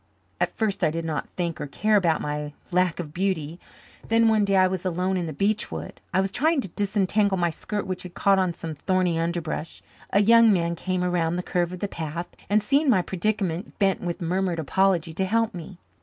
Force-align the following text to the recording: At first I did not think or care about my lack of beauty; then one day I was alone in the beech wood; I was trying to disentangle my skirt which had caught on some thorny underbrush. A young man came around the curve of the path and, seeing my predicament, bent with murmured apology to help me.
At 0.39 0.55
first 0.55 0.83
I 0.83 0.89
did 0.89 1.05
not 1.05 1.29
think 1.29 1.61
or 1.61 1.67
care 1.67 1.95
about 1.95 2.21
my 2.21 2.53
lack 2.71 2.99
of 2.99 3.13
beauty; 3.13 3.59
then 4.07 4.27
one 4.29 4.43
day 4.43 4.55
I 4.57 4.65
was 4.65 4.83
alone 4.83 5.15
in 5.15 5.27
the 5.27 5.31
beech 5.31 5.69
wood; 5.71 6.01
I 6.11 6.21
was 6.21 6.31
trying 6.31 6.59
to 6.61 6.69
disentangle 6.69 7.37
my 7.37 7.51
skirt 7.51 7.85
which 7.85 8.01
had 8.01 8.15
caught 8.15 8.39
on 8.39 8.51
some 8.55 8.73
thorny 8.73 9.19
underbrush. 9.19 9.83
A 10.09 10.23
young 10.23 10.51
man 10.51 10.75
came 10.75 11.03
around 11.03 11.35
the 11.35 11.43
curve 11.43 11.71
of 11.71 11.81
the 11.81 11.87
path 11.87 12.29
and, 12.49 12.63
seeing 12.63 12.89
my 12.89 13.03
predicament, 13.03 13.77
bent 13.77 14.01
with 14.01 14.21
murmured 14.23 14.57
apology 14.57 15.13
to 15.13 15.23
help 15.25 15.53
me. 15.53 15.77